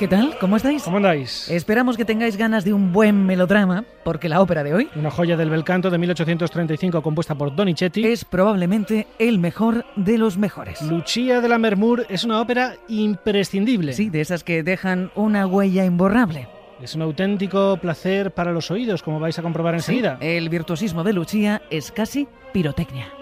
[0.00, 0.38] ¿Qué tal?
[0.40, 0.82] ¿Cómo estáis?
[0.82, 1.50] ¿Cómo andáis?
[1.50, 5.36] Esperamos que tengáis ganas de un buen melodrama, porque la ópera de hoy Una joya
[5.36, 8.06] del bel canto de 1835 compuesta por Donizetti.
[8.06, 10.80] es probablemente el mejor de los mejores.
[10.80, 13.92] Lucia de la Mermur es una ópera imprescindible.
[13.92, 16.48] Sí, de esas que dejan una huella imborrable.
[16.80, 20.16] Es un auténtico placer para los oídos, como vais a comprobar enseguida.
[20.18, 23.19] Sí, el virtuosismo de Lucia es casi pirotecnia.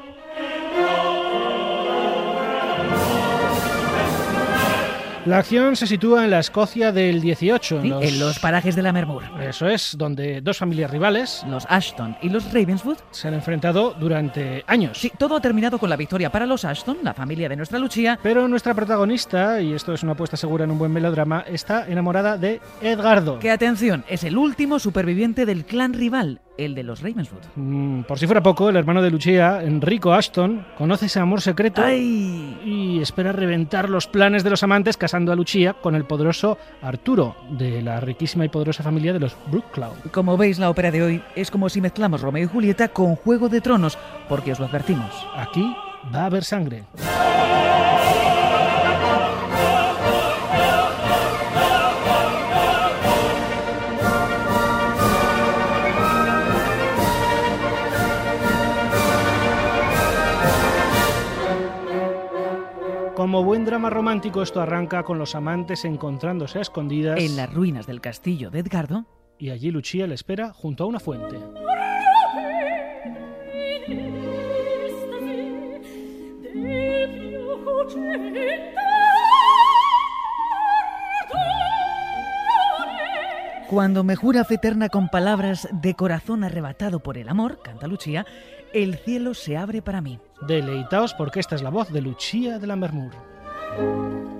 [5.28, 7.82] La acción se sitúa en la Escocia del 18.
[7.82, 9.24] Sí, en los parajes de la Mermur.
[9.42, 12.96] Eso es, donde dos familias rivales Los Ashton y los Ravenswood.
[13.10, 14.96] se han enfrentado durante años.
[14.96, 18.18] Sí, todo ha terminado con la victoria para los Ashton, la familia de nuestra Lucia.
[18.22, 22.38] Pero nuestra protagonista, y esto es una apuesta segura en un buen melodrama, está enamorada
[22.38, 23.38] de Edgardo.
[23.38, 27.42] Que atención, es el último superviviente del clan rival, el de los Ravenswood.
[27.54, 31.82] Mm, por si fuera poco, el hermano de Lucia, Enrico Ashton, conoce ese amor secreto
[31.82, 32.58] ¡Ay!
[32.64, 37.36] y espera reventar los planes de los amantes casando a Lucia con el poderoso Arturo,
[37.50, 40.10] de la riquísima y poderosa familia de los Brookcloud.
[40.12, 43.48] Como veis, la ópera de hoy es como si mezclamos Romeo y Julieta con Juego
[43.48, 43.96] de Tronos,
[44.28, 45.14] porque os lo advertimos.
[45.36, 45.74] Aquí
[46.14, 46.84] va a haber sangre.
[63.38, 67.86] Como buen drama romántico, esto arranca con los amantes encontrándose a escondidas En las ruinas
[67.86, 69.04] del castillo de Edgardo,
[69.38, 71.38] y allí Lucia le espera junto a una fuente.
[83.68, 88.26] cuando me jura fe eterna con palabras de corazón arrebatado por el amor, canta Lucia,
[88.72, 90.18] el cielo se abre para mí.
[90.46, 93.12] Deleitaos porque esta es la voz de Lucia de la Mermur.
[93.78, 94.37] Música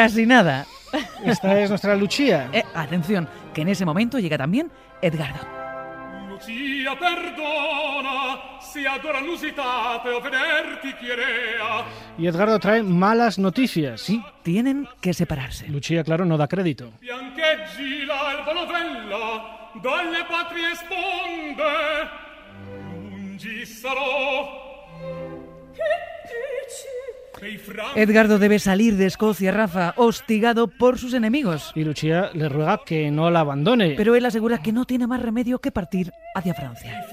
[0.00, 0.64] Casi nada.
[1.26, 2.48] Esta es nuestra Lucia.
[2.54, 4.70] Eh, atención, que en ese momento llega también
[5.02, 5.46] Edgardo.
[6.30, 11.84] Lucia perdona se adora l'usitate o vederti chierea
[12.16, 14.00] Y Edgardo trae malas noticias.
[14.00, 15.68] Sí, tienen que separarse.
[15.68, 16.92] Lucia, claro, no da crédito.
[17.00, 19.22] biancheggi l'alba novella
[19.82, 21.74] dalle patrie sponde
[22.64, 24.88] lungi sarò
[25.76, 25.90] che
[26.30, 26.88] dici
[27.94, 31.72] Edgardo debe salir de Escocia, Rafa, hostigado por sus enemigos.
[31.74, 33.94] Y Lucia le ruega que no la abandone.
[33.96, 37.06] Pero él asegura que no tiene más remedio que partir hacia Francia.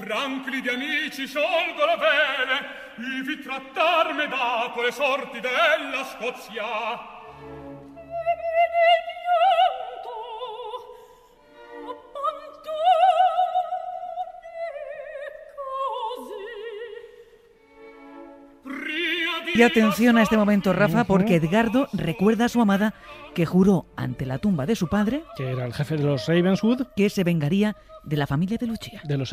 [19.54, 22.94] Y atención a este momento, Rafa, porque Edgardo recuerda a su amada
[23.34, 26.86] que juró ante la tumba de su padre Que era el jefe de los Ravenswood,
[26.96, 29.02] que se vengaría de la familia de Lucia.
[29.04, 29.32] de los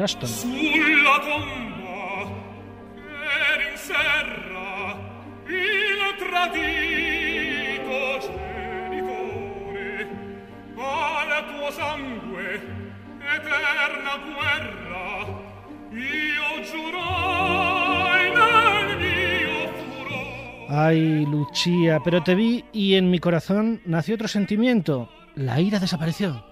[11.72, 12.56] sangue
[13.36, 15.08] eterna guerra
[15.92, 17.35] io giurai
[20.78, 25.10] Ay, Lucia, pero te vi y en mi corazón nació otro sentimiento.
[25.34, 26.44] La ira desapareció.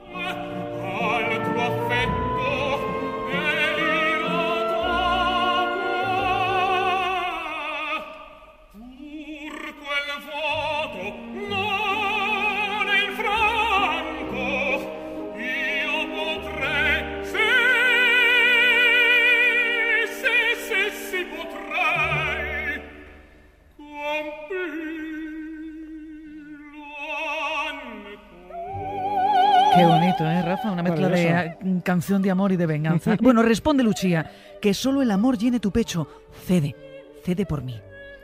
[30.43, 33.17] Rafa, una mezcla de ah, canción de amor y de venganza.
[33.21, 34.29] bueno, responde Lucía,
[34.61, 36.07] que solo el amor llene tu pecho.
[36.45, 36.75] Cede,
[37.23, 37.79] cede por mí.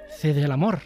[0.09, 0.79] Cede el amor.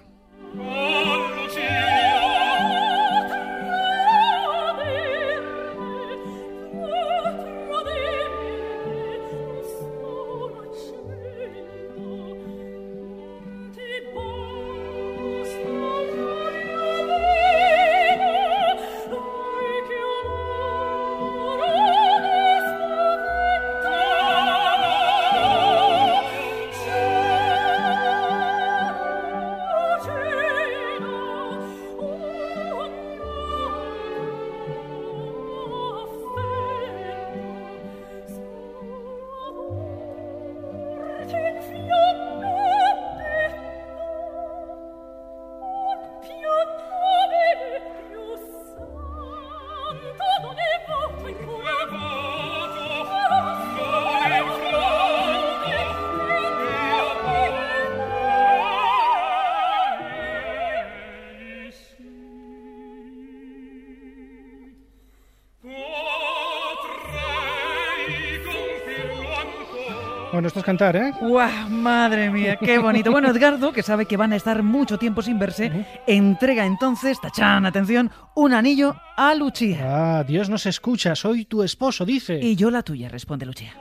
[70.54, 71.12] Esto es cantar, ¿eh?
[71.20, 71.68] ¡Guau!
[71.68, 73.10] Madre mía, qué bonito.
[73.10, 75.72] Bueno, Edgardo, que sabe que van a estar mucho tiempo sin verse,
[76.06, 79.80] entrega entonces, tachán, atención, un anillo a Lucía.
[79.82, 82.40] Ah, Dios nos escucha, soy tu esposo, dice.
[82.40, 83.74] Y yo la tuya, responde Lucía.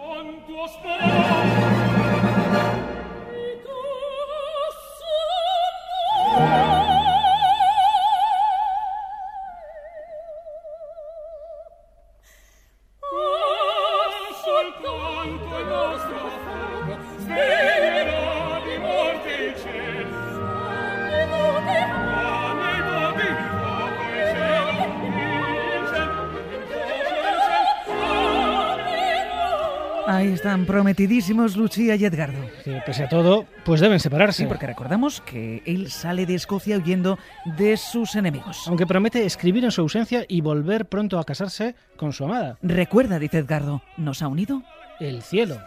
[30.23, 32.39] Ahí están, prometidísimos Lucía y Edgardo.
[32.63, 34.45] Que pese a todo, pues deben separarse.
[34.45, 37.19] Sí, porque recordamos que él sale de Escocia huyendo
[37.59, 38.63] de sus enemigos.
[38.69, 42.57] Aunque promete escribir en su ausencia y volver pronto a casarse con su amada.
[42.63, 44.63] Recuerda, dice Edgardo, ¿nos ha unido?
[45.01, 45.59] El cielo.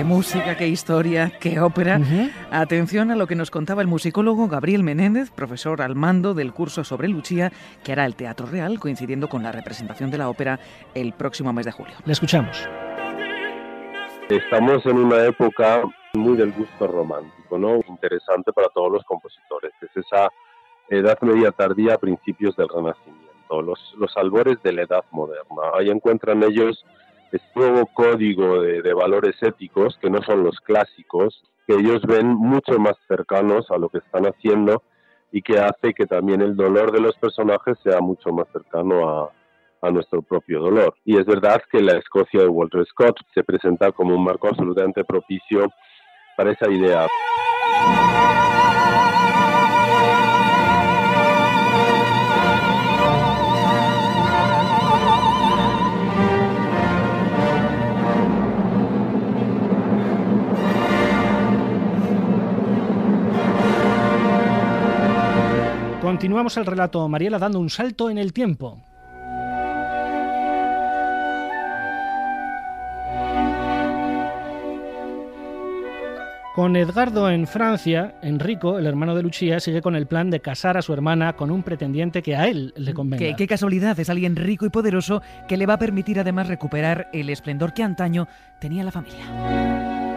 [0.00, 2.00] Qué música, qué historia, qué ópera.
[2.50, 6.84] Atención a lo que nos contaba el musicólogo Gabriel Menéndez, profesor al mando del curso
[6.84, 7.52] sobre Lucía,
[7.84, 10.58] que hará el Teatro Real, coincidiendo con la representación de la ópera
[10.94, 11.92] el próximo mes de julio.
[12.06, 12.66] Le escuchamos.
[14.30, 15.82] Estamos en una época
[16.14, 17.80] muy del gusto romántico, ¿no?
[17.86, 19.72] Interesante para todos los compositores.
[19.82, 20.30] Es esa
[20.88, 25.62] edad media tardía a principios del Renacimiento, los, los albores de la edad moderna.
[25.78, 26.86] Ahí encuentran ellos
[27.32, 32.78] este nuevo código de, valores éticos que no son los clásicos, que ellos ven mucho
[32.78, 34.82] más cercanos a lo que están haciendo
[35.32, 39.32] y que hace que también el dolor de los personajes sea mucho más cercano a,
[39.82, 40.94] a nuestro propio dolor.
[41.04, 45.04] Y es verdad que la Escocia de Walter Scott se presenta como un marco absolutamente
[45.04, 45.70] propicio
[46.36, 47.06] para esa idea.
[66.30, 68.78] Continuamos el relato, Mariela dando un salto en el tiempo.
[76.54, 80.76] Con Edgardo en Francia, Enrico, el hermano de Lucía, sigue con el plan de casar
[80.76, 83.26] a su hermana con un pretendiente que a él le convenga.
[83.26, 87.08] Qué, qué casualidad, es alguien rico y poderoso que le va a permitir además recuperar
[87.12, 88.28] el esplendor que antaño
[88.60, 90.09] tenía la familia.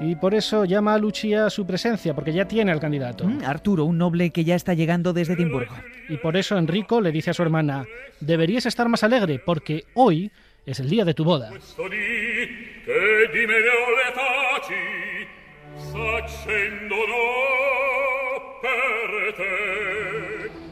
[0.00, 3.24] Y por eso llama a Lucía a su presencia, porque ya tiene al candidato.
[3.24, 5.74] Mm, Arturo, un noble que ya está llegando desde Edimburgo.
[6.08, 7.84] Y por eso Enrico le dice a su hermana,
[8.20, 10.30] deberías estar más alegre, porque hoy
[10.66, 11.50] es el día de tu boda.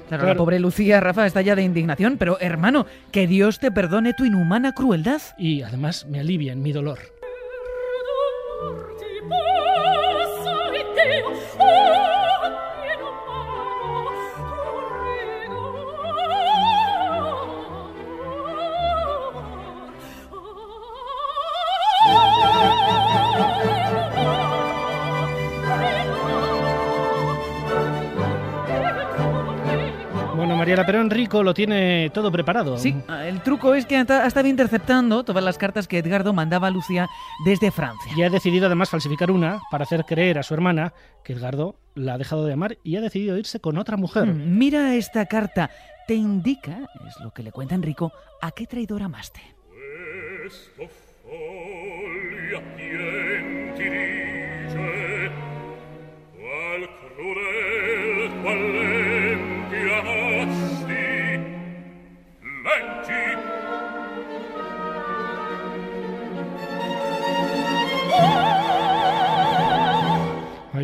[0.09, 0.26] Claro.
[0.26, 4.25] la pobre Lucía, Rafa, está ya de indignación, pero hermano, que Dios te perdone tu
[4.25, 5.21] inhumana crueldad.
[5.37, 7.15] Y además me alivia en mi dolor.
[30.76, 32.76] Mariela, pero Enrico lo tiene todo preparado.
[32.76, 36.71] Sí, el truco es que ha estado interceptando todas las cartas que Edgardo mandaba a
[36.71, 37.09] Lucía
[37.47, 38.12] desde Francia.
[38.14, 40.92] Y ha decidido además falsificar una para hacer creer a su hermana
[41.25, 44.26] que Edgardo la ha dejado de amar y ha decidido irse con otra mujer.
[44.26, 45.71] Mm, Mira esta carta.
[46.06, 46.78] Te indica,
[47.09, 49.40] es lo que le cuenta Enrico, a qué traidor amaste.
[50.42, 50.88] Questo
[51.23, 51.75] foglio a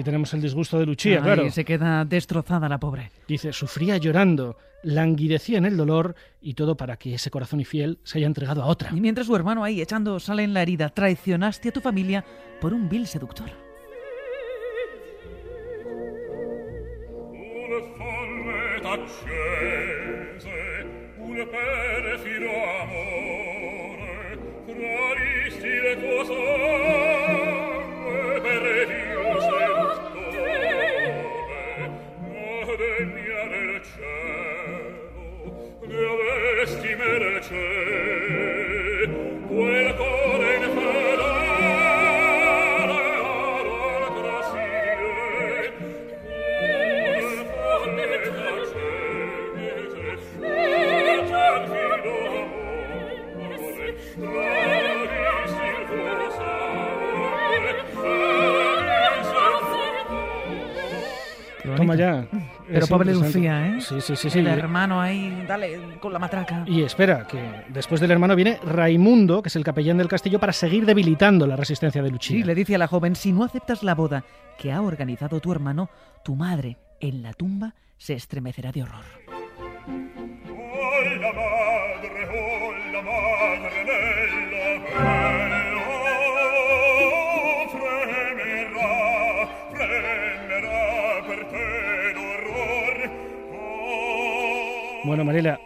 [0.02, 1.50] Ahí tenemos el disgusto de Luchía, Ay, claro.
[1.52, 3.12] Se queda destrozada la pobre.
[3.28, 8.18] Dice, sufría llorando, languidecía en el dolor y todo para que ese corazón infiel se
[8.18, 8.90] haya entregado a otra.
[8.92, 12.24] Y mientras su hermano ahí echando sal en la herida, traicionaste a tu familia
[12.60, 13.48] por un vil seductor.
[62.72, 63.12] Pero pobre.
[63.12, 63.80] Lucía, ¿eh?
[63.80, 64.30] Sí, sí, sí.
[64.30, 64.38] sí.
[64.38, 66.64] El hermano ahí, dale con la matraca.
[66.66, 70.52] Y espera, que después del hermano viene Raimundo, que es el capellán del castillo, para
[70.52, 72.38] seguir debilitando la resistencia de Luchía.
[72.38, 74.24] Sí, le dice a la joven, si no aceptas la boda
[74.58, 75.90] que ha organizado tu hermano,
[76.24, 79.04] tu madre en la tumba se estremecerá de horror.
[79.28, 83.31] Oh la madre, oh la madre
[95.12, 95.60] Bueno, Mariela,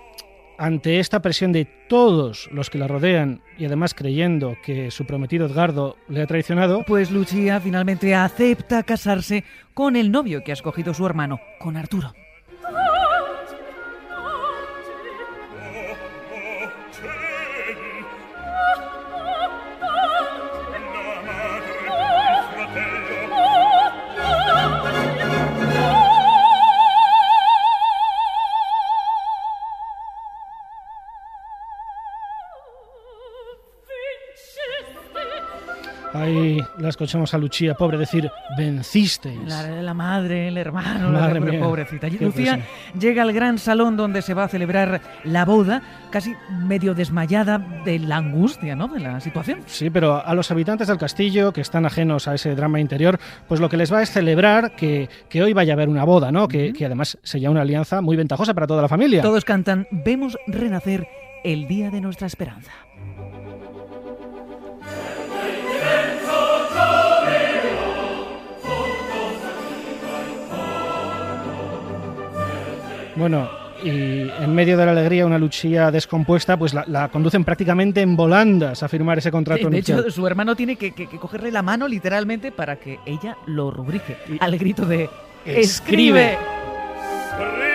[0.58, 5.46] ante esta presión de todos los que la rodean y además creyendo que su prometido
[5.46, 10.94] Edgardo le ha traicionado, Pues Lucía finalmente acepta casarse con el novio que ha escogido
[10.94, 12.12] su hermano, con Arturo.
[36.86, 39.38] La escuchamos a Luchía, pobre, decir, vencisteis.
[39.46, 42.08] La, la madre, el hermano, la Madre mía, pobrecita.
[42.08, 43.00] Qué Lucía presión.
[43.00, 47.98] llega al gran salón donde se va a celebrar la boda, casi medio desmayada de
[47.98, 48.88] la angustia, ¿no?
[48.88, 49.60] De la situación.
[49.66, 53.60] Sí, pero a los habitantes del castillo, que están ajenos a ese drama interior, pues
[53.60, 56.48] lo que les va es celebrar que, que hoy vaya a haber una boda, ¿no?
[56.48, 59.22] Que, que además sería una alianza muy ventajosa para toda la familia.
[59.22, 61.06] Todos cantan, vemos renacer
[61.44, 62.72] el día de nuestra esperanza.
[73.16, 73.48] Bueno,
[73.82, 78.16] y en medio de la alegría, una Luchía descompuesta, pues la, la conducen prácticamente en
[78.16, 81.62] volandas a firmar ese contrato de hecho, su hermano tiene que, que- que cogerle la
[81.62, 84.16] mano literalmente para que ella lo rubrique.
[84.40, 85.08] Al grito de
[85.44, 86.32] Escribe.
[86.32, 87.65] ¡Escribe!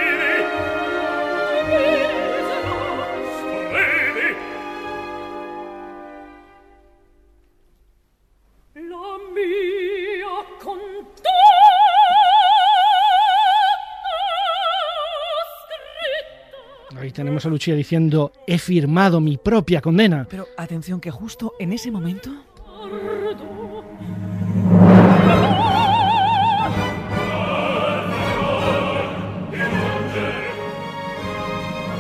[17.11, 20.25] Ahí tenemos a Luchía diciendo, he firmado mi propia condena.
[20.29, 22.29] Pero atención que justo en ese momento...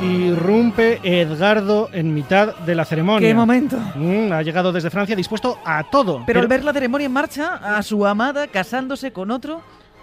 [0.01, 3.27] Irrumpe Edgardo en mitad de la ceremonia.
[3.27, 3.77] ¡Qué momento!
[3.95, 6.23] Mm, ha llegado desde Francia dispuesto a todo.
[6.25, 9.61] Pero al ver la ceremonia en marcha, a su amada casándose con otro,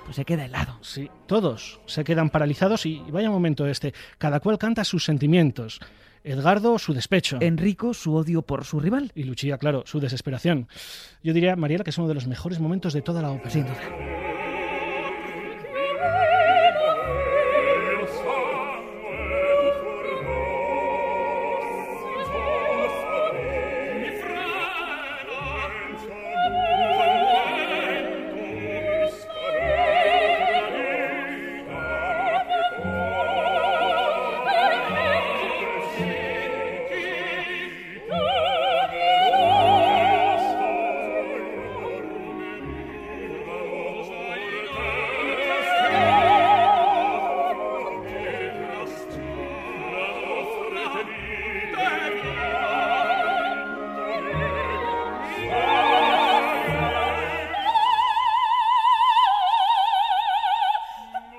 [0.08, 0.78] pues se queda helado.
[0.80, 3.92] Sí, todos se quedan paralizados y vaya momento este.
[4.16, 5.80] Cada cual canta sus sentimientos.
[6.24, 7.36] Edgardo, su despecho.
[7.42, 9.12] Enrico, su odio por su rival.
[9.14, 10.66] Y Luchía, claro, su desesperación.
[11.22, 13.50] Yo diría, Mariela, que es uno de los mejores momentos de toda la ópera.
[13.50, 14.27] Sin duda.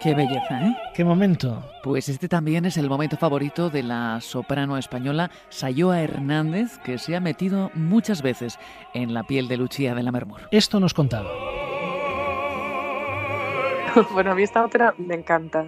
[0.09, 0.75] Qué belleza, ¿eh?
[0.95, 1.63] Qué momento.
[1.83, 7.15] Pues este también es el momento favorito de la soprano española Sayoa Hernández, que se
[7.15, 8.57] ha metido muchas veces
[8.95, 10.41] en la piel de Lucía de la Mermur.
[10.49, 11.29] Esto nos contaba.
[14.13, 15.65] Bueno, a mí esta ópera me encanta,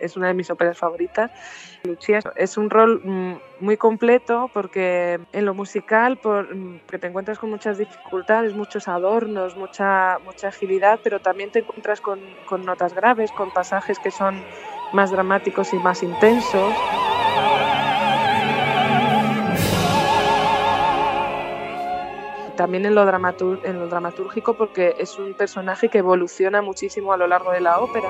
[0.00, 1.30] es una de mis óperas favoritas.
[1.84, 7.38] Lucía es un rol mm, muy completo porque en lo musical por, mm, te encuentras
[7.38, 12.94] con muchas dificultades, muchos adornos, mucha, mucha agilidad, pero también te encuentras con, con notas
[12.94, 14.42] graves, con pasajes que son
[14.92, 16.74] más dramáticos y más intensos.
[22.62, 27.50] También en lo, lo dramatúrgico porque es un personaje que evoluciona muchísimo a lo largo
[27.50, 28.08] de la ópera.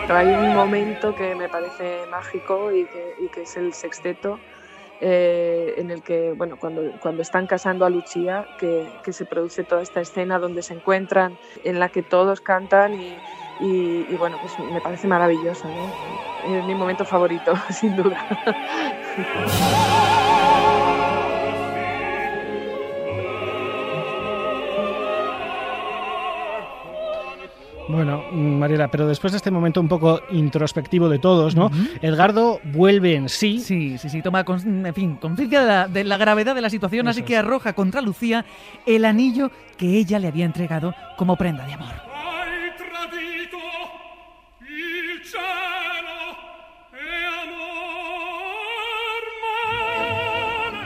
[0.00, 4.38] Pero hay un momento que me parece mágico y que, es el sexteto,
[5.02, 9.62] eh, en el que, bueno, cuando, cuando están casando a Lucía, que, que, se produce
[9.62, 13.14] toda esta escena donde se encuentran, en la que todos cantan y,
[13.60, 16.56] y, bueno, pues me parece maravilloso, ¿no?
[16.56, 18.18] Es mi momento favorito, sin duda.
[27.86, 31.70] Bueno, Mariela, pero después de este momento un poco introspectivo de todos, ¿no?
[32.00, 33.60] Edgardo vuelve en sí.
[33.60, 37.36] Sí, sí, sí, toma, en fin, conciencia de, la, gravedad de la situación, así que
[37.36, 38.46] arroja contra Lucía
[38.86, 42.13] el anillo que ella le había entregado como prenda de amor.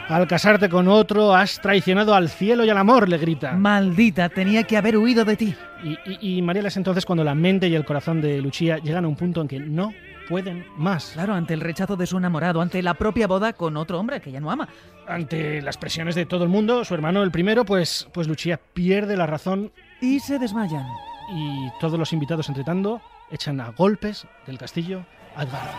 [0.08, 3.52] Al casarte con otro has traicionado al cielo y al amor, le grita.
[3.52, 5.54] Maldita, tenía que haber huido de ti.
[5.84, 5.98] Y,
[6.40, 9.42] y, es entonces cuando la mente y el corazón de Lucía llegan a un punto
[9.42, 9.92] en que no
[10.26, 11.10] pueden más.
[11.12, 14.32] Claro, ante el rechazo de su enamorado, ante la propia boda con otro hombre que
[14.32, 14.66] ya no ama.
[15.06, 19.14] Ante las presiones de todo el mundo, su hermano el primero, pues, pues Lucía pierde
[19.14, 19.72] la razón.
[20.00, 20.86] Y se desmayan.
[21.34, 25.04] Y todos los invitados, entre tanto, echan a golpes del castillo
[25.36, 25.72] a Edgardo.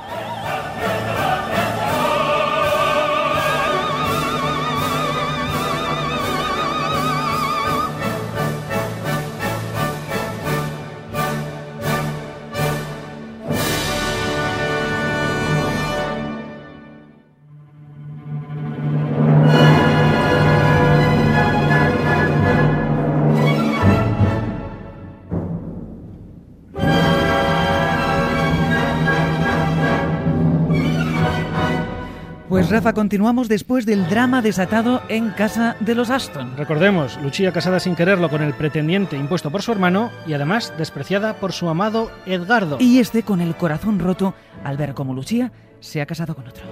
[32.69, 36.55] Pues Rafa, continuamos después del drama desatado en casa de los Aston.
[36.55, 41.37] Recordemos, Lucía casada sin quererlo con el pretendiente impuesto por su hermano y además despreciada
[41.37, 42.77] por su amado Edgardo.
[42.79, 46.63] Y este con el corazón roto al ver cómo Lucía se ha casado con otro.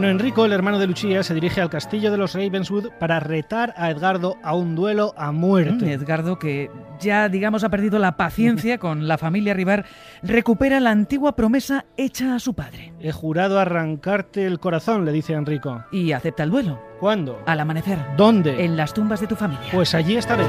[0.00, 3.74] Bueno, Enrico, el hermano de Lucía, se dirige al castillo de los Ravenswood para retar
[3.76, 5.84] a Edgardo a un duelo a muerte.
[5.84, 9.84] Mm, Edgardo, que ya, digamos, ha perdido la paciencia con la familia rival,
[10.22, 12.94] recupera la antigua promesa hecha a su padre.
[12.98, 15.84] He jurado arrancarte el corazón, le dice Enrico.
[15.92, 16.80] Y acepta el duelo.
[16.98, 17.42] ¿Cuándo?
[17.44, 17.98] Al amanecer.
[18.16, 18.64] ¿Dónde?
[18.64, 19.68] En las tumbas de tu familia.
[19.70, 20.44] Pues allí estaré.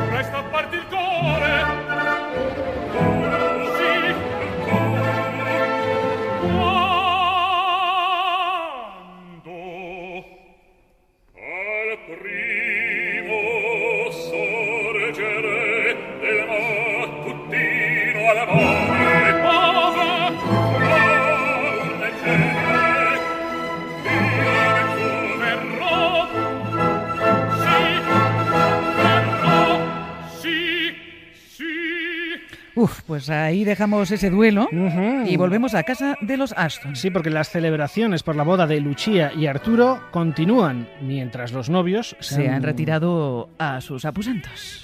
[32.82, 36.96] Uf, pues ahí dejamos ese duelo y volvemos a casa de los Aston.
[36.96, 42.16] Sí, porque las celebraciones por la boda de Lucía y Arturo continúan mientras los novios
[42.22, 44.84] se, han retirado a sus aposentos.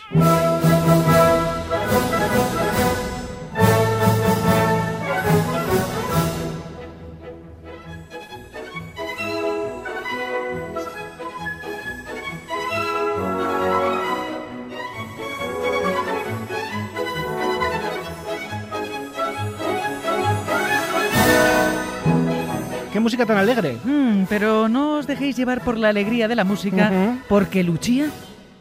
[23.18, 23.78] Música tan alegre.
[23.84, 28.12] Mm, pero no os dejéis llevar por la alegría de la música, porque Lucía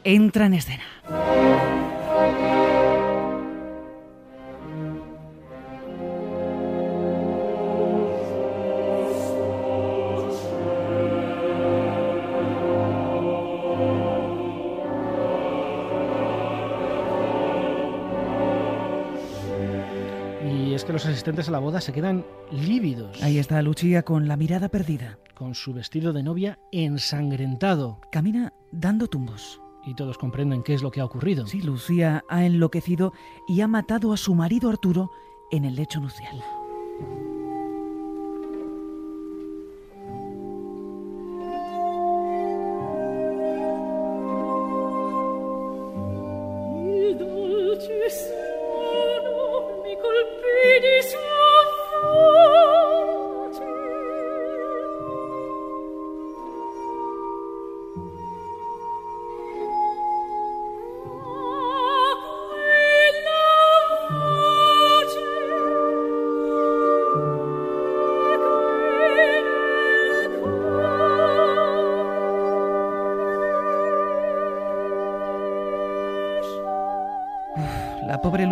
[0.02, 1.85] entra en escena.
[20.86, 23.20] Que los asistentes a la boda se quedan lívidos.
[23.22, 25.18] Ahí está Lucía con la mirada perdida.
[25.34, 28.00] Con su vestido de novia ensangrentado.
[28.10, 29.60] Camina dando tumbos.
[29.84, 31.46] Y todos comprenden qué es lo que ha ocurrido.
[31.46, 33.12] Sí, Lucía ha enloquecido
[33.46, 35.10] y ha matado a su marido Arturo
[35.50, 36.42] en el lecho nupcial.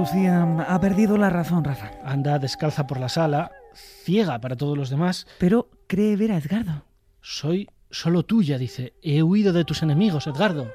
[0.04, 1.92] Lucía ha perdido la razón, Rafa.
[2.04, 5.26] Anda descalza por la sala, ciega para todos los demás.
[5.38, 6.84] Pero cree ver a Edgardo.
[7.22, 8.92] Soy solo tuya, dice.
[9.00, 10.70] He huido de tus enemigos, Edgardo.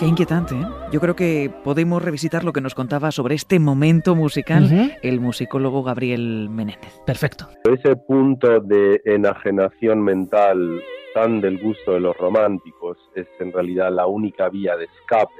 [0.00, 0.66] Qué inquietante, ¿eh?
[0.90, 5.82] Yo creo que podemos revisitar lo que nos contaba sobre este momento musical el musicólogo
[5.82, 7.02] Gabriel Menéndez.
[7.04, 7.48] Perfecto.
[7.64, 10.82] Ese punto de enajenación mental
[11.12, 15.34] tan del gusto de los románticos es en realidad la única vía de escape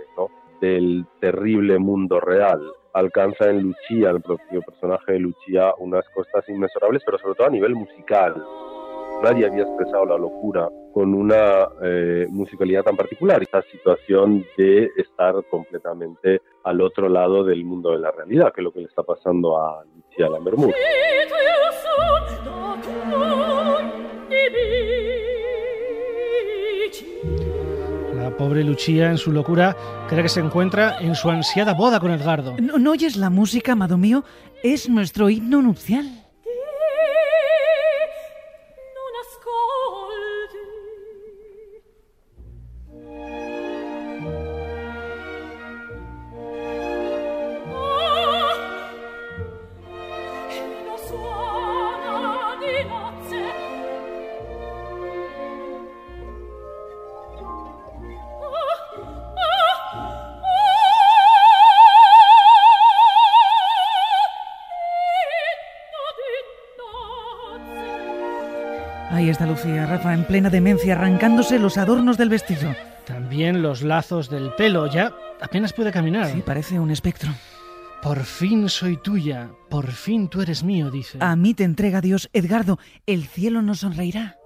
[0.60, 2.60] del terrible mundo real.
[2.92, 7.50] Alcanza en Lucía, el propio personaje de Lucía, unas costas inmensurables, pero sobre todo a
[7.50, 8.34] nivel musical
[9.22, 13.42] nadie había expresado la locura con una eh, musicalidad tan particular.
[13.42, 18.64] Esta situación de estar completamente al otro lado del mundo de la realidad, que es
[18.64, 20.74] lo que le está pasando a Lucia Lammermoor.
[28.16, 29.76] La pobre Lucía, en su locura,
[30.08, 32.56] cree que se encuentra en su ansiada boda con Edgardo.
[32.60, 34.24] ¿No, ¿no oyes la música, amado mío?
[34.62, 36.29] Es nuestro himno nupcial.
[69.40, 72.74] Está Lucía, Rafa, en plena demencia, arrancándose los adornos del vestido.
[73.06, 76.26] También los lazos del pelo, ya apenas puede caminar.
[76.26, 77.30] Sí, parece un espectro.
[78.02, 81.16] Por fin soy tuya, por fin tú eres mío, dice.
[81.22, 84.36] A mí te entrega Dios, Edgardo, el cielo nos sonreirá.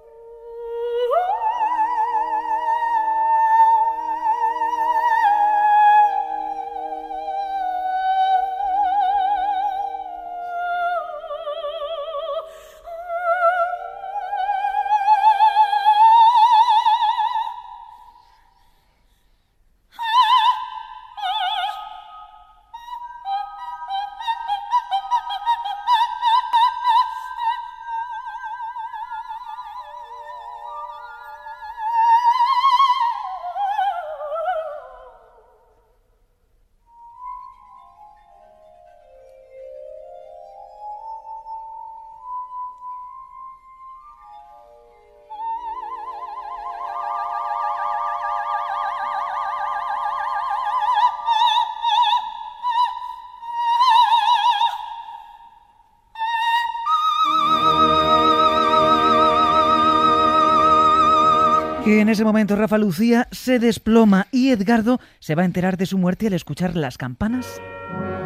[61.99, 65.97] En ese momento Rafa Lucía se desploma y Edgardo se va a enterar de su
[65.97, 67.61] muerte al escuchar las campanas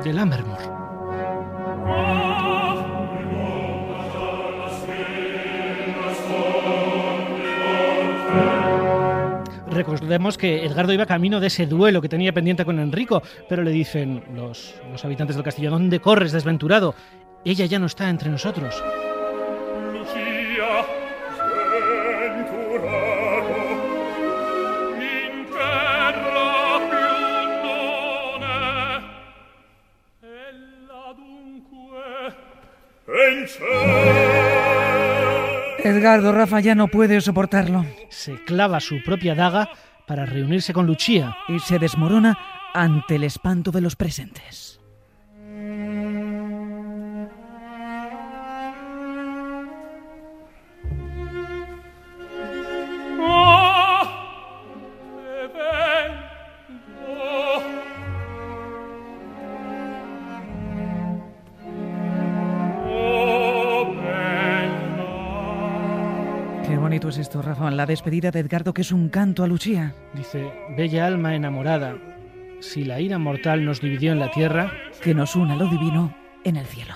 [0.04, 0.64] del Ambermore.
[9.72, 13.72] Recordemos que Edgardo iba camino de ese duelo que tenía pendiente con Enrico, pero le
[13.72, 16.96] dicen los, los habitantes del castillo, ¿dónde corres, desventurado?
[17.46, 18.84] Ella ya no está entre nosotros.
[35.84, 37.86] Edgardo Rafa ya no puede soportarlo.
[38.10, 39.70] Se clava su propia daga
[40.06, 42.38] para reunirse con Lucia y se desmorona
[42.74, 44.79] ante el espanto de los presentes.
[66.70, 67.72] Qué bonito es esto, Rafa.
[67.72, 69.96] La despedida de Edgardo, que es un canto a Lucía.
[70.14, 71.98] Dice, bella alma enamorada,
[72.60, 76.58] si la ira mortal nos dividió en la tierra, que nos una lo divino en
[76.58, 76.94] el cielo.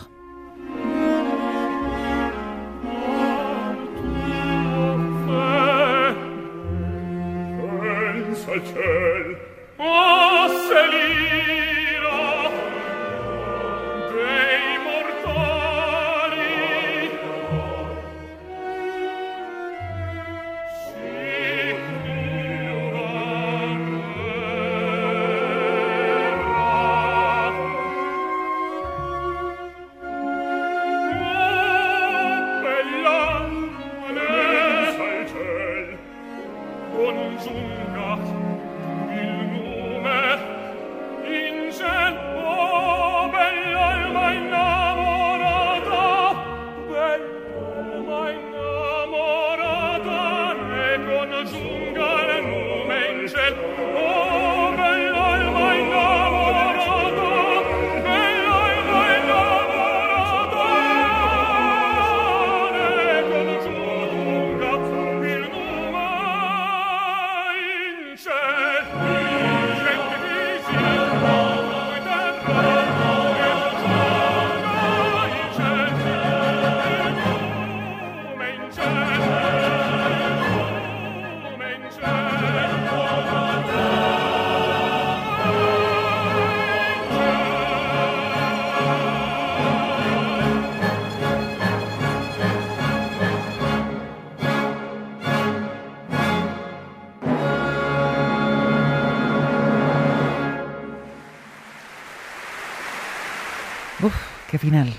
[104.04, 104.14] Uf,
[104.52, 104.94] qué final.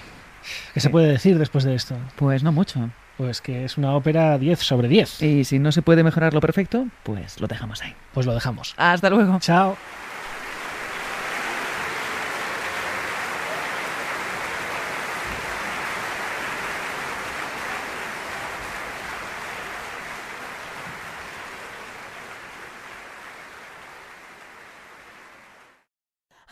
[0.73, 1.97] ¿Qué se puede decir después de esto?
[2.17, 2.91] Pues no mucho.
[3.19, 5.23] Pues que es una ópera 10 sobre 10.
[5.23, 7.95] Y si no se puede mejorar lo perfecto, pues lo dejamos ahí.
[8.15, 8.75] Pues lo dejamos.
[8.77, 9.39] Hasta luego.
[9.41, 9.77] Chao.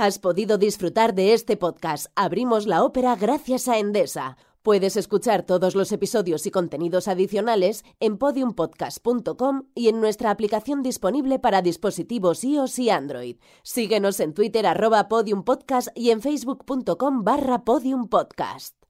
[0.03, 4.37] Has podido disfrutar de este podcast Abrimos la ópera gracias a Endesa.
[4.63, 11.39] Puedes escuchar todos los episodios y contenidos adicionales en podiumpodcast.com y en nuestra aplicación disponible
[11.39, 13.37] para dispositivos iOS y Android.
[13.63, 18.82] Síguenos en Twitter arroba podiumpodcast y en facebook.com barra podiumpodcast.